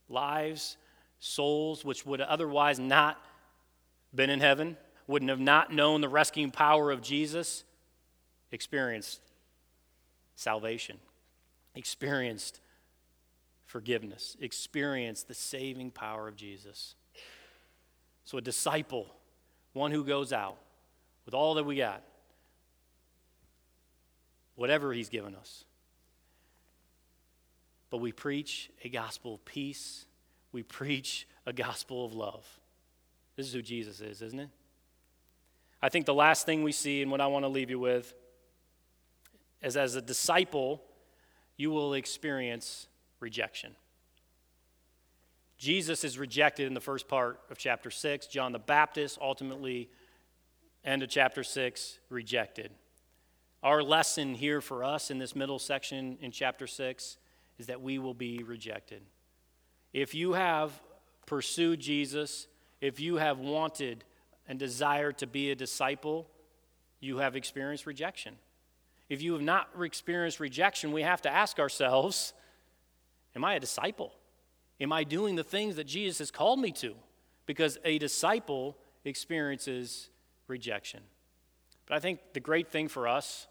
[0.08, 0.78] lives,
[1.20, 3.22] souls, which would otherwise not
[4.16, 7.66] been in heaven, wouldn't have not known the rescuing power of Jesus,
[8.54, 9.20] experienced
[10.38, 11.00] salvation,
[11.76, 12.62] experienced
[13.66, 16.96] forgiveness, experienced the saving power of Jesus.
[18.24, 19.08] So, a disciple,
[19.74, 20.56] one who goes out
[21.26, 22.04] with all that we got,
[24.56, 25.66] whatever he's given us,
[27.94, 30.08] but we preach a gospel of peace.
[30.52, 32.44] We preach a gospel of love.
[33.36, 34.50] This is who Jesus is, isn't it?
[35.80, 38.12] I think the last thing we see, and what I want to leave you with,
[39.62, 40.82] is as a disciple,
[41.56, 42.88] you will experience
[43.20, 43.76] rejection.
[45.60, 48.26] Jesus is rejected in the first part of chapter 6.
[48.26, 49.88] John the Baptist, ultimately,
[50.84, 52.72] end of chapter 6, rejected.
[53.62, 57.18] Our lesson here for us in this middle section in chapter 6
[57.60, 59.02] is that we will be rejected.
[59.94, 60.72] If you have
[61.26, 62.48] pursued Jesus,
[62.82, 64.04] if you have wanted
[64.48, 66.28] and desired to be a disciple,
[67.00, 68.36] you have experienced rejection.
[69.10, 72.34] If you have not experienced rejection, we have to ask ourselves
[73.36, 74.14] Am I a disciple?
[74.80, 76.94] Am I doing the things that Jesus has called me to?
[77.46, 80.10] Because a disciple experiences
[80.48, 81.02] rejection.
[81.88, 83.48] But I think the great thing for us,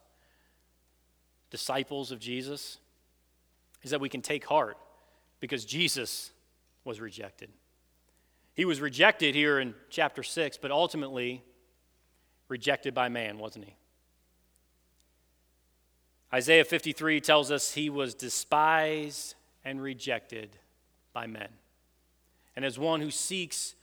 [1.50, 2.78] disciples of Jesus,
[3.83, 4.76] is that we can take heart
[5.41, 6.30] because Jesus
[6.85, 7.51] was rejected.
[8.55, 11.43] He was rejected here in chapter 6, but ultimately
[12.49, 13.76] rejected by man, wasn't he?
[16.35, 20.57] Isaiah 53 tells us he was despised and rejected
[21.12, 21.49] by men.
[22.57, 23.74] And as one who seeks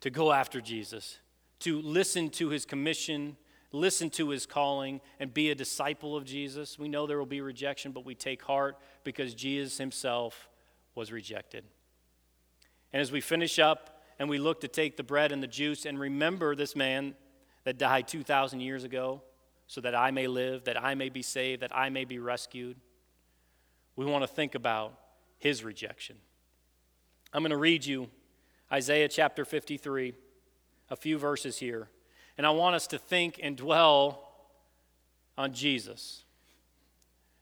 [0.00, 1.18] to go after Jesus,
[1.60, 3.36] to listen to his commission,
[3.72, 6.78] listen to his calling, and be a disciple of Jesus.
[6.78, 10.48] We know there will be rejection, but we take heart because Jesus himself
[10.94, 11.64] was rejected.
[12.92, 15.86] And as we finish up and we look to take the bread and the juice
[15.86, 17.14] and remember this man
[17.64, 19.22] that died 2,000 years ago
[19.66, 22.76] so that I may live, that I may be saved, that I may be rescued,
[23.96, 24.98] we want to think about
[25.38, 26.16] his rejection.
[27.32, 28.08] I'm going to read you
[28.70, 30.14] Isaiah chapter 53,
[30.90, 31.88] a few verses here.
[32.42, 34.28] And I want us to think and dwell
[35.38, 36.24] on Jesus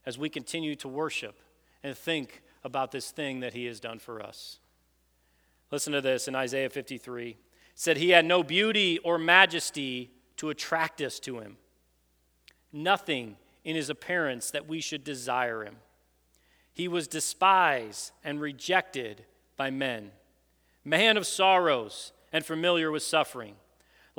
[0.04, 1.40] as we continue to worship
[1.82, 4.58] and think about this thing that he has done for us.
[5.70, 7.30] Listen to this in Isaiah 53.
[7.30, 7.36] It
[7.74, 11.56] said he had no beauty or majesty to attract us to him.
[12.70, 15.76] Nothing in his appearance that we should desire him.
[16.74, 19.24] He was despised and rejected
[19.56, 20.10] by men,
[20.84, 23.54] man of sorrows and familiar with suffering.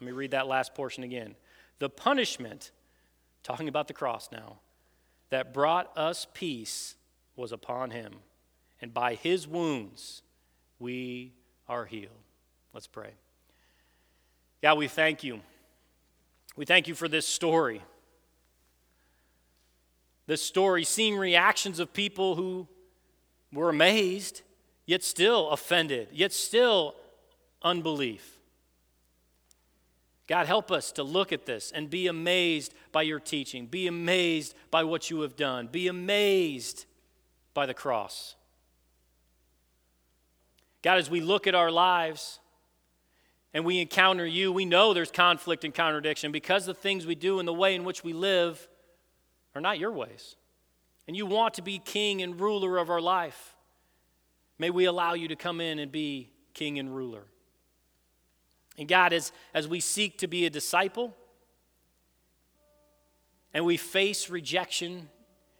[0.00, 1.34] Let me read that last portion again.
[1.78, 2.70] The punishment,
[3.42, 4.58] talking about the cross now,
[5.30, 6.94] that brought us peace
[7.36, 8.14] was upon him,
[8.80, 10.22] and by his wounds
[10.78, 11.32] we
[11.68, 12.10] are healed.
[12.72, 13.10] Let's pray.
[14.62, 15.40] God, we thank you.
[16.56, 17.82] We thank you for this story.
[20.26, 22.68] This story, seeing reactions of people who
[23.52, 24.42] were amazed,
[24.86, 26.94] yet still offended, yet still
[27.62, 28.37] unbelief.
[30.28, 34.54] God, help us to look at this and be amazed by your teaching, be amazed
[34.70, 36.84] by what you have done, be amazed
[37.54, 38.36] by the cross.
[40.82, 42.40] God, as we look at our lives
[43.54, 47.38] and we encounter you, we know there's conflict and contradiction because the things we do
[47.38, 48.68] and the way in which we live
[49.54, 50.36] are not your ways.
[51.06, 53.56] And you want to be king and ruler of our life.
[54.58, 57.24] May we allow you to come in and be king and ruler.
[58.78, 61.14] And God, as, as we seek to be a disciple
[63.52, 65.08] and we face rejection,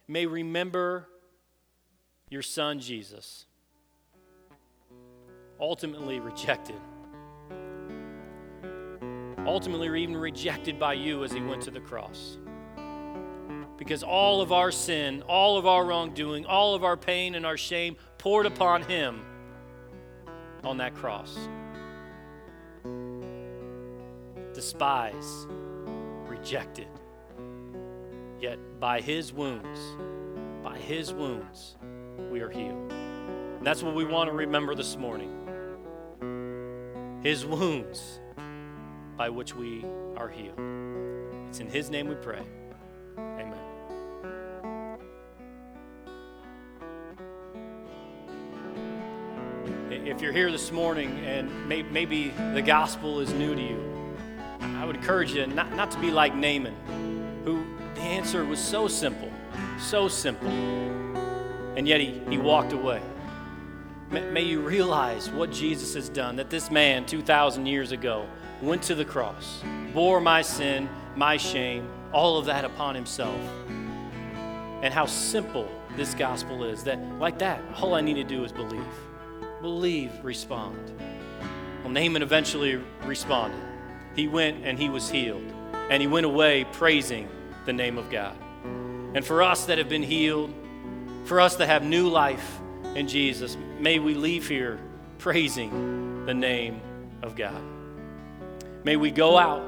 [0.07, 1.07] may remember
[2.29, 3.45] your son Jesus,
[5.59, 6.79] ultimately rejected.
[9.45, 12.37] Ultimately, even rejected by you as he went to the cross.
[13.77, 17.57] Because all of our sin, all of our wrongdoing, all of our pain and our
[17.57, 19.21] shame poured upon him
[20.63, 21.37] on that cross.
[24.59, 25.47] Despised,
[26.27, 26.89] rejected.
[28.41, 29.79] Yet by his wounds,
[30.61, 31.77] by his wounds,
[32.29, 32.91] we are healed.
[32.91, 35.31] And that's what we want to remember this morning.
[37.23, 38.19] His wounds
[39.15, 39.85] by which we
[40.17, 40.59] are healed.
[41.47, 42.41] It's in His name we pray.
[43.17, 43.53] Amen.
[49.89, 53.98] If you're here this morning and may, maybe the gospel is new to you,
[54.79, 56.75] I would encourage you not, not to be like Naaman,
[57.45, 57.63] who
[57.95, 59.31] the answer was so simple,
[59.79, 60.49] so simple
[61.79, 63.01] and yet he, he walked away.
[64.11, 68.27] May, may you realize what Jesus has done, that this man 2,000 years ago
[68.61, 69.63] went to the cross,
[69.93, 73.39] bore my sin, my shame, all of that upon himself.
[74.81, 78.51] And how simple this gospel is that, like that, all I need to do is
[78.51, 78.83] believe.
[79.61, 80.77] Believe, respond.
[81.81, 83.68] Well, Naaman eventually responded.
[84.15, 85.53] He went and he was healed.
[85.89, 87.27] And he went away praising
[87.65, 88.37] the name of God.
[89.15, 90.53] And for us that have been healed,
[91.25, 92.59] for us that have new life
[92.95, 93.57] in Jesus.
[93.79, 94.79] May we leave here
[95.17, 96.81] praising the name
[97.21, 97.61] of God.
[98.83, 99.63] May we go out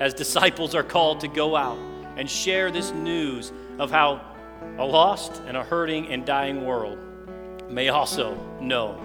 [0.00, 1.78] as disciples are called to go out
[2.16, 4.20] and share this news of how
[4.78, 6.98] a lost and a hurting and dying world
[7.70, 9.00] may also know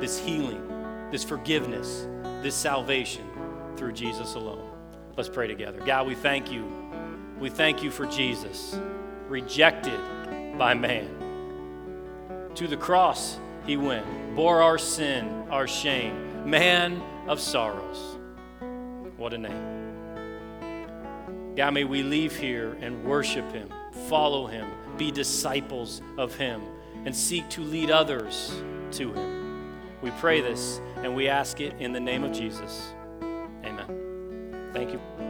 [0.00, 0.62] this healing,
[1.10, 2.06] this forgiveness,
[2.42, 3.27] this salvation
[3.78, 4.70] through Jesus alone.
[5.16, 5.80] Let's pray together.
[5.84, 6.66] God, we thank you.
[7.38, 8.78] We thank you for Jesus,
[9.28, 10.00] rejected
[10.58, 11.08] by man.
[12.56, 18.18] To the cross he went, bore our sin, our shame, man of sorrows.
[19.16, 19.78] What a name.
[21.54, 23.68] God, may we leave here and worship him,
[24.08, 26.62] follow him, be disciples of him,
[27.04, 28.52] and seek to lead others
[28.92, 29.38] to him.
[30.02, 32.94] We pray this and we ask it in the name of Jesus.
[33.68, 34.70] Amen.
[34.72, 35.27] Thank you.